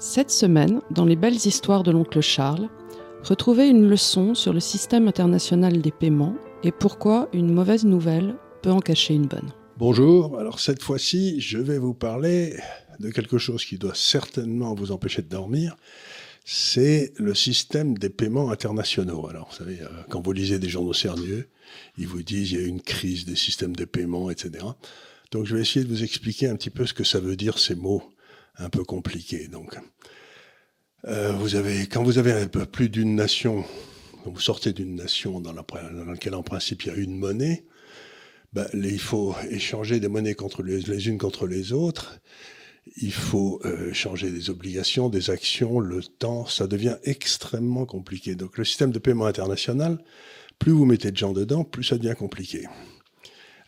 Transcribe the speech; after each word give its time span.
Cette 0.00 0.32
semaine, 0.32 0.80
dans 0.90 1.04
les 1.04 1.14
belles 1.14 1.46
histoires 1.46 1.84
de 1.84 1.92
l'oncle 1.92 2.20
Charles, 2.20 2.68
retrouvez 3.22 3.68
une 3.68 3.88
leçon 3.88 4.34
sur 4.34 4.52
le 4.52 4.58
système 4.58 5.06
international 5.06 5.80
des 5.80 5.92
paiements 5.92 6.34
et 6.64 6.72
pourquoi 6.72 7.28
une 7.32 7.54
mauvaise 7.54 7.84
nouvelle 7.84 8.34
peut 8.60 8.72
en 8.72 8.80
cacher 8.80 9.14
une 9.14 9.28
bonne. 9.28 9.52
Bonjour, 9.78 10.36
alors 10.40 10.58
cette 10.58 10.82
fois-ci, 10.82 11.40
je 11.40 11.58
vais 11.58 11.78
vous 11.78 11.94
parler 11.94 12.56
de 12.98 13.10
quelque 13.10 13.38
chose 13.38 13.64
qui 13.64 13.78
doit 13.78 13.94
certainement 13.94 14.74
vous 14.74 14.90
empêcher 14.90 15.22
de 15.22 15.28
dormir. 15.28 15.76
C'est 16.44 17.12
le 17.16 17.32
système 17.32 17.96
des 17.96 18.10
paiements 18.10 18.50
internationaux. 18.50 19.28
Alors, 19.28 19.50
vous 19.50 19.56
savez, 19.56 19.80
euh, 19.80 19.86
quand 20.10 20.20
vous 20.20 20.32
lisez 20.32 20.58
des 20.58 20.68
journaux 20.68 20.92
sérieux, 20.92 21.46
ils 21.98 22.08
vous 22.08 22.24
disent 22.24 22.50
il 22.50 22.60
y 22.60 22.64
a 22.64 22.66
une 22.66 22.82
crise 22.82 23.26
des 23.26 23.36
systèmes 23.36 23.76
de 23.76 23.84
paiement, 23.84 24.28
etc. 24.28 24.64
Donc, 25.30 25.46
je 25.46 25.54
vais 25.54 25.62
essayer 25.62 25.84
de 25.84 25.90
vous 25.90 26.02
expliquer 26.02 26.48
un 26.48 26.56
petit 26.56 26.70
peu 26.70 26.84
ce 26.84 26.94
que 26.94 27.04
ça 27.04 27.20
veut 27.20 27.36
dire 27.36 27.58
ces 27.58 27.76
mots 27.76 28.02
un 28.56 28.68
peu 28.68 28.84
compliqués. 28.84 29.48
Donc, 29.48 29.76
euh, 31.06 31.32
vous 31.32 31.54
avez, 31.56 31.86
quand 31.86 32.02
vous 32.02 32.18
avez 32.18 32.32
un 32.32 32.46
peu 32.46 32.64
plus 32.64 32.88
d'une 32.88 33.14
nation, 33.14 33.64
vous 34.24 34.40
sortez 34.40 34.72
d'une 34.72 34.94
nation 34.94 35.40
dans, 35.40 35.52
laquelle 35.52 36.34
en 36.34 36.42
principe 36.42 36.84
il 36.84 36.88
y 36.88 36.90
a 36.90 36.96
une 36.96 37.16
monnaie, 37.18 37.64
ben, 38.52 38.66
il 38.72 39.00
faut 39.00 39.34
échanger 39.50 40.00
des 40.00 40.08
monnaies 40.08 40.34
contre 40.34 40.62
les, 40.62 40.80
les 40.80 41.08
unes 41.08 41.18
contre 41.18 41.46
les 41.46 41.72
autres. 41.72 42.20
Il 42.96 43.12
faut 43.12 43.60
euh, 43.64 43.92
changer 43.92 44.30
des 44.30 44.50
obligations, 44.50 45.08
des 45.08 45.30
actions, 45.30 45.80
le 45.80 46.02
temps. 46.02 46.46
Ça 46.46 46.66
devient 46.66 46.96
extrêmement 47.02 47.86
compliqué. 47.86 48.34
Donc 48.34 48.56
le 48.56 48.64
système 48.64 48.92
de 48.92 48.98
paiement 48.98 49.26
international, 49.26 49.98
plus 50.58 50.72
vous 50.72 50.84
mettez 50.84 51.10
de 51.10 51.16
gens 51.16 51.32
dedans, 51.32 51.64
plus 51.64 51.82
ça 51.82 51.98
devient 51.98 52.14
compliqué. 52.16 52.66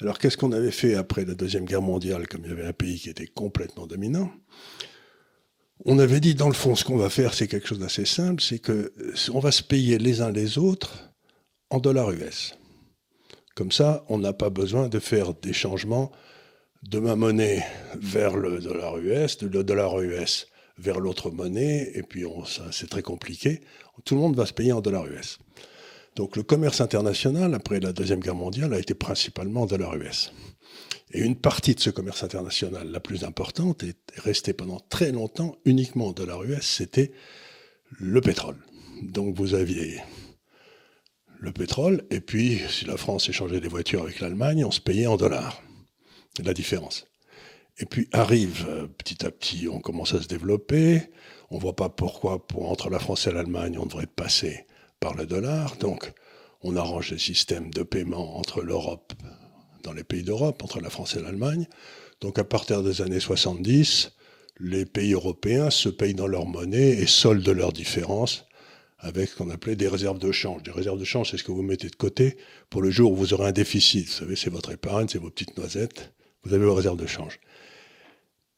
Alors 0.01 0.19
qu'est-ce 0.19 0.37
qu'on 0.37 0.53
avait 0.53 0.71
fait 0.71 0.95
après 0.95 1.25
la 1.25 1.35
Deuxième 1.35 1.65
Guerre 1.65 1.83
mondiale, 1.83 2.29
comme 2.29 2.43
il 2.45 2.51
y 2.51 2.53
avait 2.53 2.67
un 2.67 2.73
pays 2.73 2.99
qui 2.99 3.09
était 3.09 3.27
complètement 3.27 3.87
dominant? 3.87 4.31
On 5.85 5.99
avait 5.99 6.21
dit, 6.21 6.35
dans 6.35 6.49
le 6.49 6.55
fond, 6.55 6.75
ce 6.75 6.85
qu'on 6.85 6.97
va 6.97 7.11
faire, 7.11 7.35
c'est 7.35 7.49
quelque 7.49 7.69
chose 7.69 7.79
d'assez 7.79 8.05
simple, 8.05 8.43
c'est 8.43 8.59
que 8.59 8.93
on 9.33 9.41
va 9.41 9.53
se 9.53 9.63
payer 9.63 9.99
les 9.99 10.21
uns 10.21 10.33
les 10.33 10.59
autres 10.59 11.13
en 11.71 11.79
dollars 11.79 12.13
US. 12.13 12.55
Comme 13.55 13.73
ça, 13.73 14.05
on 14.09 14.19
n'a 14.19 14.33
pas 14.33 14.51
besoin 14.51 14.89
de 14.89 14.99
faire 14.99 15.33
des 15.35 15.53
changements 15.53 16.13
de 16.83 16.99
ma 16.99 17.17
monnaie 17.17 17.65
vers 17.99 18.37
le 18.37 18.59
dollar 18.59 18.99
US, 18.99 19.39
de 19.39 19.49
le 19.49 19.65
dollar 19.65 19.99
US 20.01 20.47
vers 20.79 21.01
l'autre 21.01 21.31
monnaie, 21.31 21.91
et 21.95 22.03
puis 22.03 22.25
c'est 22.71 22.91
très 22.91 23.03
compliqué. 23.03 23.63
Tout 24.05 24.15
le 24.15 24.21
monde 24.21 24.37
va 24.37 24.45
se 24.45 24.53
payer 24.53 24.73
en 24.73 24.83
dollars 24.83 25.07
US. 25.07 25.39
Donc 26.17 26.35
le 26.35 26.43
commerce 26.43 26.81
international, 26.81 27.55
après 27.55 27.79
la 27.79 27.93
Deuxième 27.93 28.21
Guerre 28.21 28.35
mondiale, 28.35 28.73
a 28.73 28.79
été 28.79 28.95
principalement 28.95 29.63
en 29.63 29.67
dollars 29.67 29.97
US. 29.97 30.33
Et 31.13 31.21
une 31.21 31.37
partie 31.37 31.75
de 31.75 31.81
ce 31.81 31.91
commerce 31.91 32.25
international, 32.25 32.91
la 32.91 33.01
plus 33.01 33.23
importante, 33.23 33.85
est 33.85 33.97
restée 34.17 34.55
pendant 34.55 34.81
très 34.81 35.13
longtemps 35.13 35.57
uniquement 35.67 36.09
en 36.09 36.13
dollars 36.13 36.43
US, 36.45 36.67
c'était 36.67 37.13
le 37.91 38.21
pétrole. 38.23 38.57
Donc 39.03 39.37
vous 39.37 39.55
aviez 39.55 40.01
le 41.39 41.53
pétrole, 41.53 42.03
et 42.11 42.21
puis 42.21 42.63
si 42.71 42.87
la 42.87 42.97
France 42.97 43.29
échangeait 43.29 43.61
des 43.61 43.69
voitures 43.69 44.03
avec 44.03 44.21
l'Allemagne, 44.21 44.65
on 44.65 44.71
se 44.71 44.81
payait 44.81 45.07
en 45.07 45.19
dollars. 45.19 45.63
La 46.43 46.55
différence. 46.55 47.07
Et 47.79 47.85
puis 47.85 48.09
arrive 48.13 48.67
euh, 48.69 48.87
petit 48.87 49.25
à 49.25 49.31
petit, 49.31 49.69
on 49.71 49.81
commence 49.81 50.15
à 50.15 50.23
se 50.23 50.29
développer. 50.29 51.03
On 51.51 51.59
voit 51.59 51.77
pas 51.77 51.91
pourquoi, 51.91 52.47
pour, 52.47 52.71
entre 52.71 52.89
la 52.89 52.99
France 52.99 53.27
et 53.27 53.33
l'Allemagne, 53.33 53.79
on 53.79 53.85
devrait 53.85 54.07
passer 54.07 54.67
par 55.01 55.15
le 55.15 55.27
dollar. 55.27 55.77
Donc, 55.77 56.13
on 56.63 56.77
arrange 56.77 57.11
les 57.11 57.19
systèmes 57.19 57.71
de 57.71 57.83
paiement 57.83 58.39
entre 58.39 58.63
l'Europe, 58.63 59.13
dans 59.83 59.93
les 59.93 60.05
pays 60.05 60.23
d'Europe, 60.23 60.63
entre 60.63 60.81
la 60.81 60.91
France 60.91 61.17
et 61.17 61.23
l'Allemagne. 61.23 61.67
Donc, 62.21 62.39
à 62.39 62.45
partir 62.45 62.83
des 62.83 63.03
années 63.03 63.21
70, 63.21 64.13
les 64.59 64.87
pays 64.87 65.13
européens 65.13 65.71
se 65.71 65.89
payent 65.89 66.15
dans 66.15 66.27
leur 66.27 66.47
monnaie 66.47 66.91
et 66.91 67.07
soldent 67.07 67.49
leurs 67.49 67.73
différences 67.73 68.47
avec 68.99 69.29
ce 69.29 69.37
qu'on 69.37 69.51
appelait 69.51 69.77
des 69.77 69.89
réserves 69.89 70.19
de 70.19 70.33
change. 70.33 70.63
Des 70.63 70.71
réserves 70.71 70.99
de 70.99 71.05
change, 71.05 71.31
c'est 71.31 71.37
ce 71.37 71.45
que 71.45 71.53
vous 71.53 71.63
mettez 71.63 71.89
de 71.89 71.97
côté 71.97 72.37
pour 72.71 72.83
le 72.83 72.91
jour 72.91 73.13
où 73.13 73.17
vous 73.17 73.35
aurez 73.35 73.49
un 73.49 73.53
déficit. 73.53 74.07
Vous 74.07 74.13
savez, 74.13 74.37
c'est 74.37 74.51
votre 74.51 74.73
épargne, 74.73 75.07
c'est 75.09 75.19
vos 75.19 75.31
petites 75.31 75.57
noisettes, 75.59 76.13
vous 76.43 76.55
avez 76.55 76.65
vos 76.65 76.75
réserves 76.75 76.97
de 76.97 77.07
change. 77.07 77.39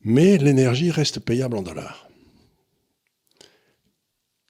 Mais 0.01 0.39
l'énergie 0.39 0.91
reste 0.91 1.21
payable 1.21 1.57
en 1.57 1.63
dollars. 1.63 2.08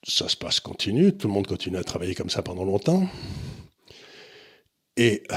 Ça 0.09 0.27
se 0.29 0.37
passe 0.37 0.59
continue, 0.59 1.15
tout 1.15 1.29
le 1.29 1.35
monde 1.35 1.47
continue 1.47 1.77
à 1.77 1.85
travailler 1.85 2.15
comme 2.15 2.31
ça 2.31 2.43
pendant 2.43 2.65
longtemps. 2.65 3.07
Et 4.97 5.23
euh, 5.31 5.37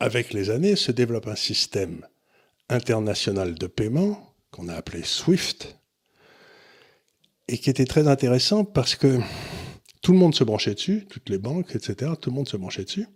avec 0.00 0.32
les 0.32 0.50
années 0.50 0.74
se 0.74 0.90
développe 0.90 1.28
un 1.28 1.36
système 1.36 2.04
international 2.68 3.54
de 3.54 3.66
paiement 3.68 4.34
qu'on 4.50 4.68
a 4.68 4.74
appelé 4.74 5.04
SWIFT, 5.04 5.76
et 7.46 7.58
qui 7.58 7.70
était 7.70 7.84
très 7.84 8.08
intéressant 8.08 8.64
parce 8.64 8.96
que 8.96 9.20
tout 10.02 10.12
le 10.12 10.18
monde 10.18 10.34
se 10.34 10.44
branchait 10.44 10.74
dessus, 10.74 11.06
toutes 11.08 11.28
les 11.28 11.38
banques, 11.38 11.76
etc. 11.76 12.12
Tout 12.20 12.30
le 12.30 12.36
monde 12.36 12.48
se 12.48 12.56
branchait 12.56 12.84
dessus. 12.84 13.06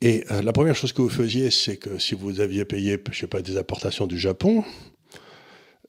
Et 0.00 0.24
euh, 0.30 0.42
la 0.42 0.52
première 0.52 0.74
chose 0.74 0.92
que 0.92 1.02
vous 1.02 1.08
faisiez, 1.08 1.50
c'est 1.50 1.76
que 1.76 1.98
si 1.98 2.14
vous 2.14 2.40
aviez 2.40 2.64
payé, 2.64 3.00
je 3.10 3.18
sais 3.18 3.26
pas, 3.26 3.42
des 3.42 3.56
importations 3.56 4.06
du 4.06 4.18
Japon, 4.18 4.64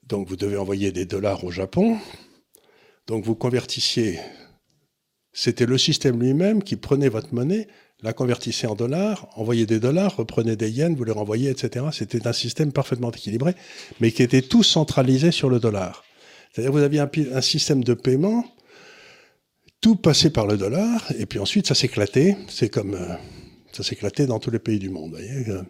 donc 0.03 0.27
vous 0.27 0.35
devez 0.35 0.57
envoyer 0.57 0.91
des 0.91 1.05
dollars 1.05 1.43
au 1.43 1.51
Japon, 1.51 1.97
donc 3.07 3.23
vous 3.23 3.35
convertissiez. 3.35 4.19
C'était 5.33 5.65
le 5.65 5.77
système 5.77 6.19
lui-même 6.19 6.63
qui 6.63 6.75
prenait 6.75 7.09
votre 7.09 7.33
monnaie, 7.33 7.67
la 8.01 8.13
convertissait 8.13 8.67
en 8.67 8.75
dollars, 8.75 9.27
envoyait 9.35 9.65
des 9.65 9.79
dollars, 9.79 10.15
reprenait 10.15 10.55
des 10.55 10.69
yens, 10.69 10.95
vous 10.95 11.03
les 11.03 11.11
renvoyez, 11.11 11.49
etc. 11.49 11.85
C'était 11.91 12.27
un 12.27 12.33
système 12.33 12.71
parfaitement 12.71 13.11
équilibré, 13.11 13.55
mais 13.99 14.11
qui 14.11 14.23
était 14.23 14.41
tout 14.41 14.63
centralisé 14.63 15.31
sur 15.31 15.49
le 15.49 15.59
dollar. 15.59 16.03
C'est-à-dire 16.51 16.71
vous 16.71 16.79
aviez 16.79 16.99
un 16.99 17.41
système 17.41 17.83
de 17.83 17.93
paiement 17.93 18.45
tout 19.81 19.95
passait 19.95 20.31
par 20.31 20.47
le 20.47 20.57
dollar, 20.57 21.05
et 21.17 21.25
puis 21.25 21.39
ensuite 21.39 21.67
ça 21.67 21.75
s'éclatait. 21.75 22.35
C'est 22.49 22.69
comme 22.69 22.95
euh, 22.95 23.13
ça 23.71 23.83
s'éclatait 23.83 24.25
dans 24.25 24.39
tous 24.39 24.51
les 24.51 24.59
pays 24.59 24.79
du 24.79 24.89
monde. 24.89 25.15
Euh, 25.15 25.61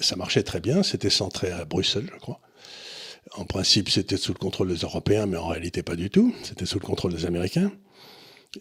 ça 0.00 0.16
marchait 0.16 0.42
très 0.42 0.60
bien, 0.60 0.82
c'était 0.82 1.10
centré 1.10 1.50
à 1.50 1.64
Bruxelles, 1.64 2.10
je 2.12 2.18
crois. 2.18 2.40
En 3.36 3.44
principe, 3.44 3.88
c'était 3.88 4.16
sous 4.16 4.32
le 4.32 4.38
contrôle 4.38 4.68
des 4.68 4.80
Européens, 4.80 5.26
mais 5.26 5.36
en 5.36 5.48
réalité 5.48 5.82
pas 5.82 5.96
du 5.96 6.10
tout. 6.10 6.34
C'était 6.42 6.66
sous 6.66 6.78
le 6.78 6.84
contrôle 6.84 7.14
des 7.14 7.26
Américains. 7.26 7.72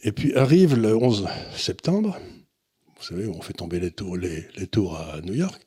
Et 0.04 0.12
puis 0.12 0.36
arrive 0.36 0.76
le 0.76 0.96
11 0.96 1.28
septembre, 1.56 2.18
vous 2.98 3.04
savez, 3.04 3.28
on 3.28 3.42
fait 3.42 3.54
tomber 3.54 3.80
les 3.80 3.92
tours, 3.92 4.98
à 4.98 5.22
New 5.22 5.34
York. 5.34 5.62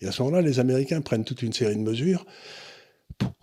Et 0.00 0.06
à 0.06 0.12
ce 0.12 0.22
moment-là, 0.22 0.42
les 0.42 0.58
Américains 0.58 1.00
prennent 1.00 1.24
toute 1.24 1.42
une 1.42 1.52
série 1.52 1.76
de 1.76 1.80
mesures 1.80 2.24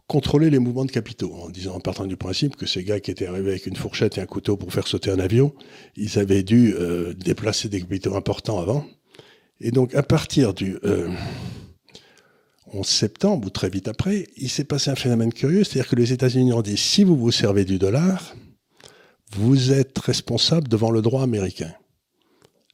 contrôler 0.08 0.50
les 0.50 0.58
mouvements 0.58 0.86
de 0.86 0.92
capitaux, 0.92 1.32
en 1.36 1.50
disant, 1.50 1.76
en 1.76 1.80
partant 1.80 2.06
du 2.08 2.18
principe 2.18 2.56
que 2.56 2.66
ces 2.66 2.84
gars 2.84 3.00
qui 3.00 3.12
étaient 3.12 3.28
arrivés 3.28 3.52
avec 3.52 3.68
une 3.68 3.76
fourchette 3.76 4.18
et 4.18 4.22
un 4.22 4.26
couteau 4.26 4.58
pour 4.58 4.74
faire 4.74 4.88
sauter 4.88 5.12
un 5.12 5.20
avion, 5.20 5.54
ils 5.96 6.18
avaient 6.18 6.42
dû 6.42 6.74
euh, 6.74 7.14
déplacer 7.14 7.70
des 7.70 7.80
capitaux 7.80 8.16
importants 8.16 8.60
avant. 8.60 8.86
Et 9.62 9.70
donc, 9.70 9.94
à 9.94 10.02
partir 10.02 10.56
du 10.56 10.78
11 12.74 12.88
septembre, 12.88 13.48
ou 13.48 13.50
très 13.50 13.70
vite 13.70 13.88
après, 13.88 14.28
il 14.38 14.50
s'est 14.50 14.64
passé 14.64 14.90
un 14.92 14.96
phénomène 14.96 15.34
curieux, 15.34 15.64
c'est-à-dire 15.64 15.90
que 15.90 15.96
les 15.96 16.14
États-Unis 16.14 16.54
ont 16.54 16.62
dit, 16.62 16.78
si 16.78 17.04
vous 17.04 17.16
vous 17.16 17.32
servez 17.32 17.66
du 17.66 17.78
dollar, 17.80 18.36
vous 19.32 19.72
êtes 19.72 19.98
responsable 20.00 20.68
devant 20.68 20.92
le 20.92 21.02
droit 21.02 21.24
américain. 21.24 21.74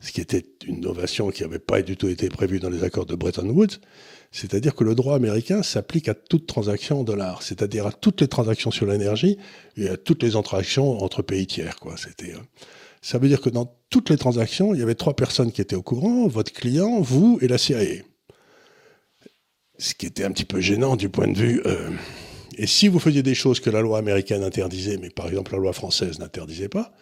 Ce 0.01 0.11
qui 0.11 0.21
était 0.21 0.45
une 0.67 0.77
innovation 0.77 1.31
qui 1.31 1.41
n'avait 1.41 1.59
pas 1.59 1.81
du 1.81 1.97
tout 1.97 2.07
été 2.07 2.29
prévue 2.29 2.59
dans 2.59 2.69
les 2.69 2.83
accords 2.83 3.05
de 3.05 3.15
Bretton 3.15 3.49
Woods. 3.49 3.79
C'est-à-dire 4.31 4.75
que 4.75 4.83
le 4.83 4.95
droit 4.95 5.15
américain 5.15 5.63
s'applique 5.63 6.09
à 6.09 6.13
toute 6.13 6.45
transaction 6.45 6.99
en 6.99 7.03
dollars, 7.03 7.41
c'est-à-dire 7.41 7.87
à 7.87 7.91
toutes 7.91 8.21
les 8.21 8.27
transactions 8.27 8.71
sur 8.71 8.85
l'énergie 8.85 9.37
et 9.77 9.89
à 9.89 9.97
toutes 9.97 10.23
les 10.23 10.31
transactions 10.31 11.01
entre 11.01 11.21
pays 11.21 11.47
tiers. 11.47 11.79
Quoi. 11.79 11.95
Euh, 11.95 12.37
ça 13.01 13.17
veut 13.17 13.29
dire 13.29 13.41
que 13.41 13.49
dans 13.49 13.73
toutes 13.89 14.09
les 14.09 14.17
transactions, 14.17 14.73
il 14.73 14.79
y 14.79 14.83
avait 14.83 14.95
trois 14.95 15.15
personnes 15.15 15.51
qui 15.51 15.61
étaient 15.61 15.75
au 15.75 15.81
courant, 15.81 16.27
votre 16.27 16.51
client, 16.51 16.99
vous 17.01 17.39
et 17.41 17.47
la 17.47 17.57
CIA. 17.57 18.03
Ce 19.77 19.93
qui 19.93 20.05
était 20.05 20.23
un 20.23 20.31
petit 20.31 20.45
peu 20.45 20.59
gênant 20.59 20.95
du 20.95 21.09
point 21.09 21.27
de 21.27 21.37
vue... 21.37 21.61
Euh, 21.65 21.89
et 22.57 22.67
si 22.67 22.87
vous 22.87 22.99
faisiez 22.99 23.21
des 23.21 23.35
choses 23.35 23.59
que 23.59 23.69
la 23.69 23.81
loi 23.81 23.97
américaine 23.97 24.41
interdisait, 24.41 24.97
mais 24.97 25.09
par 25.09 25.27
exemple 25.27 25.51
la 25.51 25.57
loi 25.57 25.73
française 25.73 26.19
n'interdisait 26.19 26.69
pas, 26.69 26.93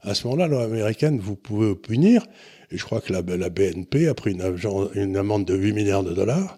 à 0.00 0.14
ce 0.14 0.26
moment-là, 0.26 0.48
la 0.48 0.54
loi 0.54 0.64
américaine, 0.64 1.18
vous 1.20 1.36
pouvez 1.36 1.74
punir. 1.74 2.24
Et 2.70 2.78
je 2.78 2.84
crois 2.84 3.02
que 3.02 3.12
la, 3.12 3.20
BNP 3.20 4.08
a 4.08 4.14
pris 4.14 4.32
une, 4.32 4.56
une 4.94 5.16
amende 5.18 5.44
de 5.44 5.54
8 5.54 5.72
milliards 5.74 6.02
de 6.02 6.14
dollars 6.14 6.56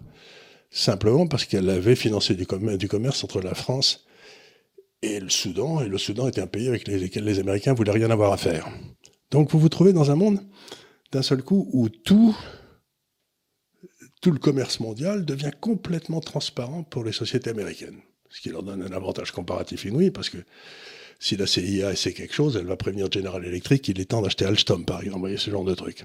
simplement 0.74 1.28
parce 1.28 1.44
qu'elle 1.44 1.70
avait 1.70 1.94
financé 1.94 2.34
du, 2.34 2.46
commerce 2.46 3.22
entre 3.22 3.40
la 3.40 3.54
France 3.54 4.04
et 5.02 5.20
le 5.20 5.30
Soudan, 5.30 5.80
et 5.80 5.88
le 5.88 5.98
Soudan 5.98 6.26
était 6.26 6.40
un 6.40 6.46
pays 6.46 6.66
avec 6.66 6.88
lequel 6.88 7.24
les 7.24 7.38
Américains 7.38 7.74
voulaient 7.74 7.92
rien 7.92 8.10
avoir 8.10 8.32
à 8.32 8.36
faire. 8.36 8.68
Donc 9.30 9.50
vous 9.50 9.58
vous 9.58 9.68
trouvez 9.68 9.92
dans 9.92 10.10
un 10.10 10.16
monde 10.16 10.40
d'un 11.12 11.22
seul 11.22 11.42
coup 11.42 11.68
où 11.72 11.88
tout, 11.88 12.36
tout 14.24 14.30
le 14.30 14.38
commerce 14.38 14.80
mondial 14.80 15.26
devient 15.26 15.50
complètement 15.60 16.20
transparent 16.20 16.82
pour 16.82 17.04
les 17.04 17.12
sociétés 17.12 17.50
américaines, 17.50 17.98
ce 18.30 18.40
qui 18.40 18.48
leur 18.48 18.62
donne 18.62 18.80
un 18.80 18.96
avantage 18.96 19.32
comparatif 19.32 19.84
inouï, 19.84 20.10
parce 20.10 20.30
que 20.30 20.38
si 21.20 21.36
la 21.36 21.46
CIA 21.46 21.94
sait 21.94 22.14
quelque 22.14 22.32
chose, 22.32 22.56
elle 22.56 22.64
va 22.64 22.78
prévenir 22.78 23.12
General 23.12 23.44
Electric 23.44 23.82
qu'il 23.82 24.00
est 24.00 24.06
temps 24.06 24.22
d'acheter 24.22 24.46
Alstom, 24.46 24.86
par 24.86 25.02
exemple, 25.02 25.36
ce 25.36 25.50
genre 25.50 25.66
de 25.66 25.74
truc. 25.74 26.04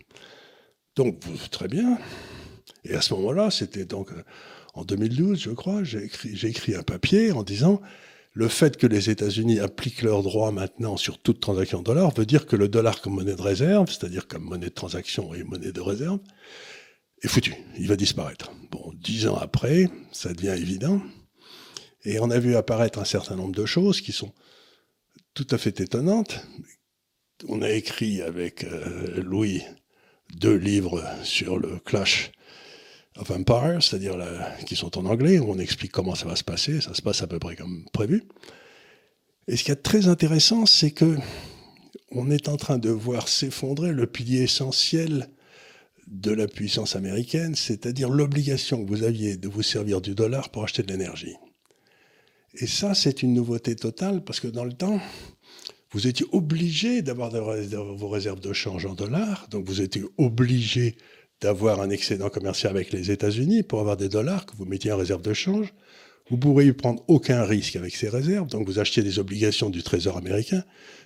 Donc, 0.97 1.21
très 1.49 1.69
bien. 1.69 1.97
Et 2.83 2.93
à 2.93 2.99
ce 2.99 3.13
moment-là, 3.13 3.51
c'était 3.51 3.85
donc 3.85 4.09
en 4.73 4.83
2012, 4.83 5.39
je 5.39 5.51
crois, 5.51 5.85
j'ai 5.85 6.03
écrit, 6.03 6.45
écrit, 6.45 6.75
un 6.75 6.83
papier 6.83 7.31
en 7.31 7.43
disant 7.43 7.79
le 8.33 8.49
fait 8.49 8.75
que 8.75 8.85
les 8.85 9.09
États-Unis 9.09 9.61
appliquent 9.61 10.01
leurs 10.01 10.23
droits 10.23 10.51
maintenant 10.51 10.97
sur 10.97 11.19
toute 11.19 11.39
transaction 11.39 11.79
en 11.79 11.83
dollars 11.83 12.13
veut 12.13 12.25
dire 12.25 12.45
que 12.45 12.57
le 12.57 12.67
dollar 12.67 12.99
comme 12.99 13.13
monnaie 13.13 13.35
de 13.35 13.41
réserve, 13.41 13.87
c'est-à-dire 13.87 14.27
comme 14.27 14.43
monnaie 14.43 14.67
de 14.67 14.73
transaction 14.73 15.33
et 15.33 15.45
monnaie 15.45 15.71
de 15.71 15.81
réserve, 15.81 16.19
est 17.21 17.27
foutu. 17.27 17.55
Il 17.77 17.87
va 17.87 17.95
disparaître. 17.95 18.51
Bon, 18.71 18.93
dix 18.95 19.27
ans 19.27 19.37
après, 19.37 19.89
ça 20.11 20.33
devient 20.33 20.55
évident. 20.57 21.01
Et 22.05 22.19
on 22.19 22.29
a 22.29 22.39
vu 22.39 22.55
apparaître 22.55 22.99
un 22.99 23.05
certain 23.05 23.35
nombre 23.35 23.55
de 23.55 23.65
choses 23.65 24.01
qui 24.01 24.11
sont 24.11 24.31
tout 25.33 25.47
à 25.51 25.57
fait 25.57 25.79
étonnantes. 25.79 26.45
On 27.47 27.61
a 27.61 27.69
écrit 27.69 28.21
avec 28.21 28.63
euh, 28.63 29.21
Louis 29.21 29.63
deux 30.35 30.55
livres 30.55 31.03
sur 31.23 31.57
le 31.57 31.79
clash 31.79 32.31
of 33.17 33.31
Empires, 33.31 33.81
c'est-à-dire 33.81 34.17
qui 34.65 34.75
sont 34.75 34.97
en 34.97 35.05
anglais, 35.05 35.39
où 35.39 35.51
on 35.51 35.57
explique 35.57 35.91
comment 35.91 36.15
ça 36.15 36.27
va 36.27 36.35
se 36.35 36.43
passer. 36.43 36.81
Ça 36.81 36.93
se 36.93 37.01
passe 37.01 37.21
à 37.21 37.27
peu 37.27 37.39
près 37.39 37.55
comme 37.55 37.85
prévu. 37.91 38.23
Et 39.47 39.57
ce 39.57 39.63
qui 39.63 39.71
est 39.71 39.75
très 39.75 40.07
intéressant, 40.07 40.65
c'est 40.65 40.91
que 40.91 41.17
on 42.11 42.31
est 42.31 42.47
en 42.47 42.57
train 42.57 42.77
de 42.77 42.89
voir 42.89 43.27
s'effondrer 43.27 43.91
le 43.91 44.07
pilier 44.07 44.43
essentiel 44.43 45.29
de 46.09 46.31
la 46.31 46.47
puissance 46.47 46.95
américaine, 46.95 47.55
c'est-à-dire 47.55 48.09
l'obligation 48.09 48.83
que 48.83 48.89
vous 48.89 49.03
aviez 49.03 49.37
de 49.37 49.47
vous 49.47 49.61
servir 49.61 50.01
du 50.01 50.15
dollar 50.15 50.49
pour 50.49 50.63
acheter 50.63 50.83
de 50.83 50.91
l'énergie. 50.91 51.35
Et 52.55 52.67
ça, 52.67 52.95
c'est 52.95 53.21
une 53.21 53.33
nouveauté 53.33 53.75
totale 53.75 54.23
parce 54.23 54.39
que 54.39 54.47
dans 54.47 54.65
le 54.65 54.73
temps, 54.73 54.99
vous 55.91 56.07
étiez 56.07 56.25
obligé 56.31 57.01
d'avoir 57.01 57.31
vos 57.31 58.09
réserves 58.09 58.39
de 58.39 58.53
change 58.53 58.85
en 58.85 58.95
dollars, 58.95 59.47
donc 59.49 59.65
vous 59.65 59.81
étiez 59.81 60.03
obligé 60.17 60.97
d'avoir 61.41 61.79
un 61.79 61.89
excédent 61.89 62.29
commercial 62.29 62.71
avec 62.71 62.91
les 62.91 63.11
États-Unis 63.11 63.63
pour 63.63 63.79
avoir 63.79 63.95
des 63.95 64.09
dollars 64.09 64.45
que 64.45 64.55
vous 64.55 64.65
mettiez 64.65 64.91
en 64.91 64.97
réserve 64.97 65.21
de 65.21 65.33
change. 65.33 65.73
Vous 66.29 66.35
ne 66.35 66.41
pourriez 66.41 66.73
prendre 66.73 67.03
aucun 67.07 67.43
risque 67.43 67.75
avec 67.75 67.95
ces 67.95 68.07
réserves, 68.07 68.47
donc 68.47 68.67
vous 68.67 68.79
achetiez 68.79 69.01
des 69.01 69.17
obligations 69.17 69.69
du 69.69 69.81
Trésor 69.81 70.17
américain, 70.17 70.63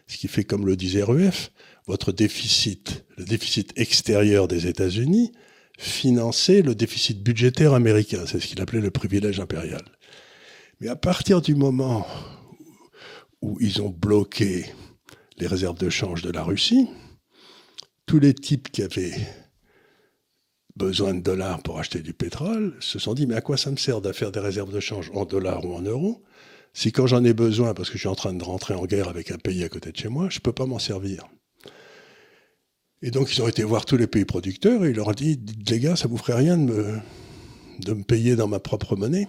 ce 0.08 0.18
qui 0.18 0.28
fait, 0.28 0.44
comme 0.44 0.66
le 0.66 0.76
disait 0.76 1.04
RUF, 1.04 1.52
votre 1.88 2.12
déficit, 2.12 3.06
le 3.18 3.24
déficit 3.24 3.72
extérieur 3.78 4.48
des 4.50 4.68
États-Unis, 4.68 5.32
finançait 5.78 6.62
le 6.62 6.76
déficit 6.76 7.24
budgétaire 7.24 7.74
américain. 7.74 8.26
C'est 8.28 8.40
ce 8.40 8.48
qu'il 8.48 8.62
appelait 8.62 8.82
le 8.82 8.92
privilège 8.92 9.40
impérial. 9.40 9.84
Mais 10.82 10.90
à 10.90 10.96
partir 10.96 11.42
du 11.42 11.56
moment 11.56 12.06
où 13.42 13.58
ils 13.62 13.82
ont 13.82 13.90
bloqué 13.90 14.66
les 15.38 15.48
réserves 15.48 15.78
de 15.78 15.90
change 15.90 16.22
de 16.22 16.32
la 16.32 16.44
Russie, 16.44 16.88
tous 18.06 18.20
les 18.20 18.34
types 18.34 18.72
qui 18.72 18.82
avaient 18.82 19.16
besoin 20.76 21.14
de 21.14 21.22
dollars 21.22 21.62
pour 21.62 21.80
acheter 21.80 22.00
du 22.00 22.14
pétrole 22.14 22.76
se 22.80 23.00
sont 23.00 23.14
dit 23.14 23.28
mais 23.28 23.36
à 23.36 23.42
quoi 23.42 23.58
ça 23.58 23.72
me 23.72 23.78
sert 23.78 24.02
de 24.02 24.12
faire 24.12 24.32
des 24.32 24.40
réserves 24.40 24.74
de 24.74 24.80
change 24.80 25.12
en 25.14 25.26
dollars 25.26 25.66
ou 25.66 25.74
en 25.74 25.82
euros? 25.82 26.24
Si 26.74 26.92
quand 26.92 27.06
j'en 27.06 27.24
ai 27.24 27.34
besoin 27.34 27.74
parce 27.74 27.90
que 27.90 27.96
je 27.96 28.00
suis 28.00 28.10
en 28.10 28.16
train 28.16 28.34
de 28.34 28.44
rentrer 28.44 28.74
en 28.74 28.86
guerre 28.86 29.08
avec 29.08 29.32
un 29.32 29.38
pays 29.38 29.64
à 29.64 29.70
côté 29.70 29.92
de 29.92 29.98
chez 29.98 30.10
moi, 30.10 30.30
je 30.30 30.38
ne 30.38 30.42
peux 30.42 30.52
pas 30.52 30.66
m'en 30.66 30.80
servir. 30.80 31.28
Et 33.02 33.12
donc 33.12 33.36
ils 33.36 33.42
ont 33.42 33.48
été 33.48 33.64
voir 33.64 33.86
tous 33.86 33.98
les 33.98 34.08
pays 34.08 34.26
producteurs 34.26 34.84
et 34.86 34.90
ils 34.90 34.96
leur 34.96 35.10
ont 35.10 35.14
dit 35.14 35.40
les 35.70 35.80
gars, 35.80 35.96
ça 35.96 36.08
vous 36.08 36.18
ferait 36.18 36.36
rien 36.36 36.58
de 36.58 36.64
me, 36.64 37.00
de 37.80 37.94
me 37.94 38.04
payer 38.04 38.36
dans 38.36 38.48
ma 38.48 38.60
propre 38.60 38.96
monnaie 38.96 39.28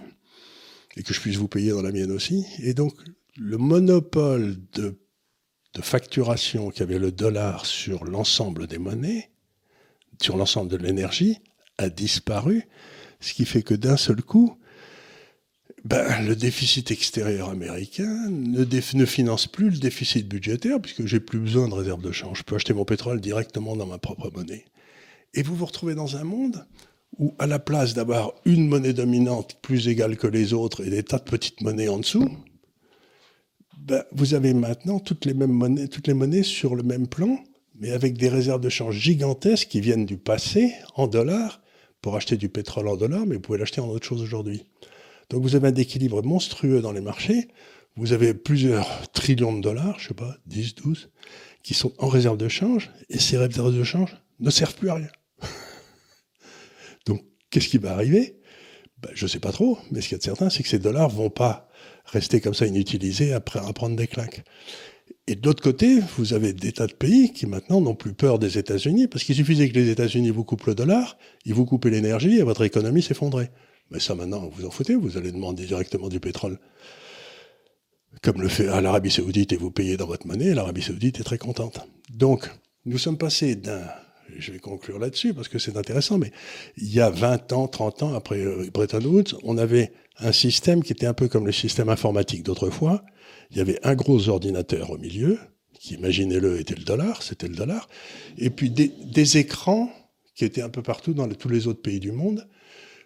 et 0.97 1.03
que 1.03 1.13
je 1.13 1.21
puisse 1.21 1.37
vous 1.37 1.49
payer 1.49 1.73
dans 1.73 1.83
la 1.83 1.93
mienne 1.93 2.13
aussi. 2.13 2.47
Et 2.61 2.73
donc 2.73 2.95
le 3.37 3.59
monopole 3.59 4.57
de, 4.73 4.97
de 5.75 5.83
facturation 5.83 6.71
qu'avait 6.71 7.01
le 7.01 7.13
dollar 7.13 7.67
sur 7.67 8.05
l'ensemble 8.05 8.67
des 8.67 8.79
monnaies 8.79 9.31
sur 10.23 10.37
l'ensemble 10.37 10.71
de 10.71 10.77
l'énergie 10.77 11.39
a 11.79 11.89
disparu, 11.89 12.67
ce 13.21 13.35
qui 13.35 13.45
fait 13.45 13.63
que 13.63 13.75
d'un 13.75 13.97
seul 13.97 14.23
coup, 14.23 14.59
ben, 15.85 16.25
le 16.27 16.35
déficit 16.35 16.91
extérieur 16.91 17.51
américain 17.51 18.31
ne, 18.31 19.05
finance 19.05 19.47
plus 19.47 19.71
le 19.71 19.79
déficit 19.79 20.27
budgétaire, 20.27 20.81
puisque 20.81 21.05
j'ai 21.05 21.21
plus 21.21 21.39
besoin 21.39 21.69
de 21.69 21.75
réserve 21.75 22.01
de 22.01 22.11
change. 22.11 22.39
Je 22.39 22.43
peux 22.43 22.55
acheter 22.55 22.73
mon 22.73 22.87
pétrole 22.87 23.21
directement 23.21 23.77
dans 23.77 23.87
ma 23.87 23.99
propre 23.99 24.31
monnaie. 24.31 24.65
Et 25.35 25.43
vous 25.43 25.55
vous 25.55 25.67
retrouvez 25.67 25.95
dans 25.95 26.17
un 26.17 26.25
monde 26.25 26.67
où, 27.19 27.35
à 27.39 27.47
la 27.47 27.59
place 27.59 27.93
d'avoir 27.93 28.33
une 28.47 28.67
monnaie 28.67 28.95
dominante 28.95 29.59
plus 29.61 29.89
égale 29.89 30.17
que 30.17 30.27
les 30.27 30.55
autres 30.55 30.85
et 30.87 30.91
des 30.91 31.03
tas 31.03 31.19
de 31.19 31.25
petites 31.25 31.61
monnaies 31.61 31.89
en 31.89 31.99
dessous, 31.99 32.31
ben, 33.77 34.05
vous 34.13 34.33
avez 34.33 34.55
maintenant 34.55 35.01
toutes 35.01 35.27
les 35.27 35.35
mêmes 35.35 35.53
monnaies, 35.53 35.89
toutes 35.89 36.07
les 36.07 36.15
monnaies 36.15 36.45
sur 36.45 36.77
le 36.77 36.83
même 36.83 37.07
plan, 37.07 37.39
mais 37.75 37.91
avec 37.91 38.17
des 38.17 38.29
réserves 38.29 38.61
de 38.61 38.69
change 38.69 38.97
gigantesques 38.97 39.69
qui 39.69 39.81
viennent 39.81 40.07
du 40.07 40.17
passé 40.17 40.73
en 40.95 41.07
dollars 41.07 41.61
pour 42.01 42.17
acheter 42.17 42.37
du 42.37 42.49
pétrole 42.49 42.89
en 42.89 42.97
dollars, 42.97 43.27
mais 43.27 43.37
vous 43.37 43.41
pouvez 43.41 43.59
l'acheter 43.59 43.81
en 43.81 43.89
autre 43.89 44.07
chose 44.07 44.23
aujourd'hui. 44.23 44.65
Donc 45.31 45.43
vous 45.43 45.57
avez 45.57 45.69
un 45.69 45.75
équilibre 45.75 46.23
monstrueux 46.23 46.81
dans 46.81 46.93
les 46.93 47.01
marchés. 47.01 47.49
Vous 47.97 48.13
avez 48.13 48.35
plusieurs 48.35 49.11
trillions 49.13 49.57
de 49.57 49.61
dollars, 49.61 49.99
je 49.99 50.09
sais 50.09 50.15
pas, 50.15 50.37
10, 50.47 50.75
12, 50.75 51.11
qui 51.63 51.75
sont 51.75 51.93
en 51.99 52.09
réserve 52.09 52.37
de 52.37 52.49
change, 52.49 52.91
et 53.09 53.19
ces 53.19 53.39
réserves 53.39 53.75
de 53.75 53.85
change 53.85 54.17
ne 54.41 54.51
servent 54.51 54.75
plus 54.75 54.91
à 54.91 54.95
rien. 54.95 55.09
Donc 57.07 57.25
qu'est-ce 57.51 57.69
qui 57.69 57.79
va 57.79 57.93
arriver? 57.93 58.41
Ben, 58.99 59.11
Je 59.15 59.25
ne 59.25 59.29
sais 59.29 59.41
pas 59.41 59.53
trop, 59.53 59.79
mais 59.91 60.01
ce 60.01 60.09
qui 60.09 60.15
est 60.15 60.23
certain, 60.23 60.51
c'est 60.51 60.63
que 60.63 60.69
ces 60.69 60.79
dollars 60.79 61.09
vont 61.09 61.31
pas 61.31 61.69
rester 62.07 62.41
comme 62.41 62.55
ça 62.55 62.67
inutilisés 62.67 63.33
après 63.33 63.61
à 63.61 63.73
prendre 63.73 63.97
des 63.97 64.07
claques. 64.07 64.45
Et 65.27 65.37
de 65.37 65.47
l'autre 65.47 65.63
côté, 65.63 66.01
vous 66.19 66.35
avez 66.35 66.53
des 66.53 66.73
tas 66.73 66.87
de 66.87 66.93
pays 66.93 67.33
qui 67.33 67.47
maintenant 67.47 67.81
n'ont 67.81 67.95
plus 67.95 68.13
peur 68.13 68.39
des 68.39 68.59
États-Unis, 68.59 69.09
parce 69.09 69.25
qu'il 69.25 69.35
suffisait 69.35 69.71
que 69.71 69.75
les 69.75 69.89
États-Unis 69.89 70.31
vous 70.31 70.45
coupent 70.45 70.67
le 70.67 70.75
dollar, 70.75 71.17
ils 71.47 71.55
vous 71.55 71.65
coupent 71.65 71.87
l'énergie 71.87 72.39
et 72.39 72.43
votre 72.43 72.63
économie 72.63 73.03
s'effondrait. 73.03 73.51
Mais 73.91 74.01
ça 74.01 74.15
maintenant, 74.15 74.49
vous 74.49 74.67
en 74.67 74.71
foutez, 74.71 74.95
vous 74.95 75.17
allez 75.17 75.33
demander 75.33 75.65
directement 75.65 76.09
du 76.09 76.21
pétrole. 76.21 76.59
Comme 78.23 78.43
le 78.43 78.49
fait 78.49 78.69
à 78.69 78.83
l'Arabie 78.83 79.11
Saoudite 79.11 79.53
et 79.53 79.57
vous 79.57 79.71
payez 79.71 79.97
dans 79.97 80.07
votre 80.07 80.27
monnaie, 80.27 80.55
l'Arabie 80.55 80.83
Saoudite 80.83 81.21
est 81.21 81.25
très 81.25 81.39
contente. 81.39 81.81
Donc, 82.13 82.51
nous 82.85 82.99
sommes 82.99 83.19
passés 83.19 83.57
d'un, 83.57 83.83
je 84.39 84.53
vais 84.53 84.59
conclure 84.59 84.99
là-dessus 84.99 85.33
parce 85.33 85.49
que 85.49 85.59
c'est 85.59 85.77
intéressant, 85.77 86.19
mais 86.19 86.33
il 86.77 86.93
y 86.93 87.01
a 87.01 87.09
20 87.09 87.53
ans, 87.53 87.67
30 87.67 88.03
ans 88.03 88.15
après 88.15 88.41
euh, 88.41 88.69
Bretton 88.73 89.03
Woods, 89.05 89.39
on 89.43 89.57
avait 89.57 89.93
un 90.19 90.33
système 90.33 90.83
qui 90.83 90.93
était 90.93 91.07
un 91.07 91.15
peu 91.15 91.29
comme 91.29 91.47
le 91.47 91.53
système 91.53 91.89
informatique 91.89 92.43
d'autrefois, 92.43 93.05
il 93.51 93.59
y 93.59 93.61
avait 93.61 93.79
un 93.83 93.95
gros 93.95 94.29
ordinateur 94.29 94.91
au 94.91 94.99
milieu, 94.99 95.39
qui, 95.79 95.95
imaginez-le, 95.95 96.61
était 96.61 96.75
le 96.75 96.85
dollar, 96.85 97.23
c'était 97.23 97.49
le 97.49 97.55
dollar, 97.57 97.89
et 98.39 98.51
puis 98.51 98.71
des, 98.71 99.39
écrans 99.39 99.91
qui 100.35 100.45
étaient 100.45 100.63
un 100.63 100.69
peu 100.69 100.83
partout 100.83 101.15
dans 101.15 101.29
tous 101.29 101.49
les 101.49 101.67
autres 101.67 101.83
pays 101.83 102.01
du 102.01 102.13
monde, 102.13 102.47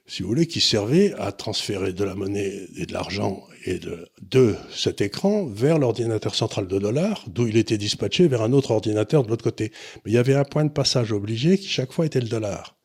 si 0.07 0.23
vous 0.23 0.29
voulez, 0.29 0.47
qui 0.47 0.61
servaient 0.61 1.13
à 1.19 1.33
transférer 1.33 1.93
de 1.93 2.03
la 2.03 2.15
monnaie 2.15 2.67
et 2.77 2.87
de 2.87 2.93
l'argent 2.95 3.47
et 3.67 3.79
de, 3.79 4.09
de 4.23 4.55
cet 4.75 5.03
écran 5.03 5.45
vers 5.45 5.79
l'ordinateur 5.79 6.35
central 6.35 6.67
de 6.67 6.79
dollars, 6.79 7.25
d'où 7.29 7.47
il 7.47 7.59
était 7.59 7.77
dispatché 7.77 8.27
vers 8.27 8.41
un 8.41 8.55
autre 8.55 8.71
ordinateur 8.71 9.23
de 9.23 9.29
l'autre 9.29 9.45
côté. 9.45 9.71
Mais 9.97 10.13
il 10.13 10.15
y 10.15 10.19
avait 10.19 10.35
un 10.35 10.45
point 10.45 10.65
de 10.65 10.71
passage 10.71 11.13
obligé 11.13 11.59
qui 11.59 11.69
chaque 11.69 11.93
fois 11.93 12.07
était 12.07 12.23
le 12.23 12.29
dollar. 12.29 12.79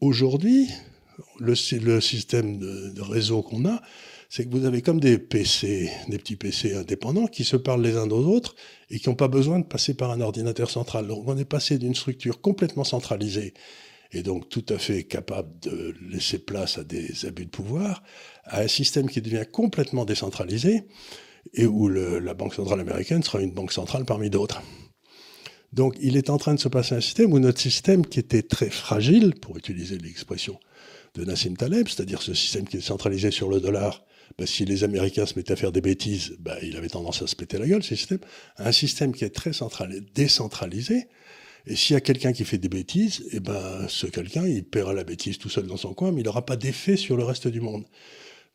Aujourd'hui, 0.00 0.68
le, 1.38 1.54
système 2.00 2.58
de 2.58 3.00
réseau 3.00 3.42
qu'on 3.42 3.66
a, 3.66 3.80
c'est 4.28 4.44
que 4.44 4.50
vous 4.50 4.66
avez 4.66 4.82
comme 4.82 5.00
des 5.00 5.18
PC, 5.18 5.90
des 6.08 6.18
petits 6.18 6.36
PC 6.36 6.74
indépendants 6.74 7.26
qui 7.26 7.44
se 7.44 7.56
parlent 7.56 7.82
les 7.82 7.96
uns 7.96 8.10
aux 8.10 8.26
autres 8.26 8.54
et 8.90 8.98
qui 8.98 9.08
n'ont 9.08 9.14
pas 9.14 9.28
besoin 9.28 9.58
de 9.58 9.64
passer 9.64 9.94
par 9.94 10.10
un 10.10 10.20
ordinateur 10.20 10.70
central. 10.70 11.06
Donc 11.06 11.24
on 11.26 11.36
est 11.38 11.46
passé 11.46 11.78
d'une 11.78 11.94
structure 11.94 12.40
complètement 12.40 12.84
centralisée 12.84 13.54
et 14.12 14.22
donc 14.22 14.48
tout 14.48 14.64
à 14.68 14.78
fait 14.78 15.04
capable 15.04 15.58
de 15.60 15.94
laisser 16.10 16.38
place 16.38 16.78
à 16.78 16.84
des 16.84 17.26
abus 17.26 17.46
de 17.46 17.50
pouvoir, 17.50 18.02
à 18.44 18.60
un 18.60 18.68
système 18.68 19.08
qui 19.08 19.22
devient 19.22 19.44
complètement 19.50 20.04
décentralisé 20.04 20.82
et 21.54 21.66
où 21.66 21.88
la 21.88 22.34
Banque 22.34 22.54
centrale 22.54 22.80
américaine 22.80 23.22
sera 23.22 23.40
une 23.40 23.52
banque 23.52 23.72
centrale 23.72 24.04
parmi 24.04 24.28
d'autres. 24.28 24.62
Donc 25.72 25.96
il 26.00 26.16
est 26.16 26.28
en 26.28 26.36
train 26.36 26.54
de 26.54 26.60
se 26.60 26.68
passer 26.68 26.94
un 26.94 27.00
système 27.00 27.32
où 27.32 27.38
notre 27.38 27.60
système 27.60 28.04
qui 28.04 28.18
était 28.18 28.42
très 28.42 28.70
fragile, 28.70 29.34
pour 29.40 29.56
utiliser 29.56 29.96
l'expression 29.98 30.58
de 31.14 31.24
Nassim 31.24 31.54
Taleb, 31.54 31.88
c'est-à-dire 31.88 32.22
ce 32.22 32.34
système 32.34 32.66
qui 32.66 32.78
est 32.78 32.80
centralisé 32.80 33.30
sur 33.30 33.48
le 33.48 33.60
dollar, 33.60 34.04
bah, 34.36 34.46
si 34.46 34.64
les 34.64 34.84
Américains 34.84 35.26
se 35.26 35.34
mettaient 35.34 35.52
à 35.52 35.56
faire 35.56 35.72
des 35.72 35.80
bêtises, 35.80 36.36
bah, 36.38 36.56
il 36.62 36.76
avait 36.76 36.88
tendance 36.88 37.22
à 37.22 37.26
se 37.26 37.34
péter 37.34 37.58
la 37.58 37.66
gueule, 37.66 37.82
ce 37.82 37.94
système. 37.94 38.20
Un 38.58 38.72
système 38.72 39.12
qui 39.12 39.24
est 39.24 39.34
très 39.34 39.52
central, 39.52 40.00
décentralisé. 40.14 41.08
Et 41.66 41.76
s'il 41.76 41.94
y 41.94 41.96
a 41.96 42.00
quelqu'un 42.00 42.32
qui 42.32 42.44
fait 42.44 42.58
des 42.58 42.68
bêtises, 42.68 43.24
eh 43.32 43.40
ben, 43.40 43.86
ce 43.88 44.06
quelqu'un, 44.06 44.46
il 44.46 44.64
paiera 44.64 44.92
la 44.92 45.04
bêtise 45.04 45.38
tout 45.38 45.48
seul 45.48 45.66
dans 45.66 45.76
son 45.76 45.92
coin, 45.92 46.12
mais 46.12 46.20
il 46.20 46.24
n'aura 46.24 46.46
pas 46.46 46.56
d'effet 46.56 46.96
sur 46.96 47.16
le 47.16 47.24
reste 47.24 47.48
du 47.48 47.60
monde. 47.60 47.84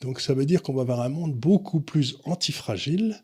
Donc 0.01 0.19
ça 0.19 0.33
veut 0.33 0.45
dire 0.45 0.63
qu'on 0.63 0.73
va 0.73 0.81
avoir 0.81 1.01
un 1.01 1.09
monde 1.09 1.33
beaucoup 1.33 1.79
plus 1.79 2.17
antifragile 2.25 3.23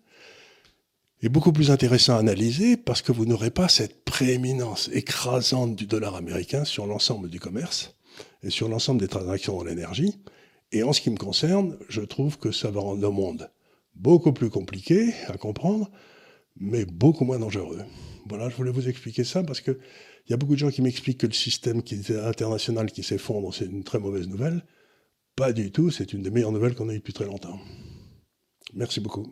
et 1.22 1.30
beaucoup 1.30 1.52
plus 1.52 1.72
intéressant 1.72 2.16
à 2.16 2.20
analyser 2.20 2.78
parce 2.78 3.02
que 3.02 3.12
vous 3.12 3.26
n'aurez 3.26 3.52
pas 3.52 3.68
cette 3.68 4.04
prééminence 4.06 4.90
écrasante 4.94 5.76
du 5.76 5.86
dollar 5.86 6.16
américain 6.16 6.66
sur 6.66 6.86
l'ensemble 6.86 7.30
du 7.30 7.40
commerce 7.40 7.96
et 8.44 8.50
sur 8.50 8.70
l'ensemble 8.70 9.00
des 9.00 9.08
transactions 9.08 9.58
dans 9.58 9.64
l'énergie. 9.64 10.16
Et 10.72 10.84
en 10.84 10.94
ce 10.94 11.02
qui 11.02 11.10
me 11.10 11.18
concerne, 11.18 11.78
je 11.90 12.02
trouve 12.02 12.38
que 12.38 12.52
ça 12.52 12.72
va 12.72 12.82
rendre 12.82 13.02
le 13.02 13.10
monde 13.10 13.50
beaucoup 13.96 14.32
plus 14.34 14.50
compliqué 14.50 15.14
à 15.28 15.38
comprendre, 15.38 15.90
mais 16.56 16.86
beaucoup 16.86 17.26
moins 17.26 17.40
dangereux. 17.40 17.82
Voilà, 18.28 18.50
je 18.50 18.56
voulais 18.56 18.72
vous 18.72 18.88
expliquer 18.88 19.24
ça 19.24 19.44
parce 19.44 19.62
que 19.62 19.80
il 20.28 20.32
y 20.32 20.34
a 20.34 20.38
beaucoup 20.38 20.54
de 20.54 20.60
gens 20.60 20.70
qui 20.70 20.84
m'expliquent 20.84 21.22
que 21.22 21.28
le 21.28 21.34
système 21.34 21.82
international 22.24 22.92
qui 22.92 23.02
s'effondre, 23.02 23.52
c'est 23.54 23.66
une 23.66 23.84
très 23.84 23.98
mauvaise 23.98 24.28
nouvelle. 24.28 24.64
Pas 25.36 25.54
du 25.54 25.72
tout, 25.72 25.90
c'est 25.90 26.14
une 26.14 26.22
des 26.22 26.30
meilleures 26.30 26.52
nouvelles 26.52 26.76
qu'on 26.76 26.90
a 26.90 26.94
eues 26.94 27.00
depuis 27.00 27.14
très 27.14 27.26
longtemps. 27.26 27.60
Merci 28.76 29.00
beaucoup. 29.00 29.26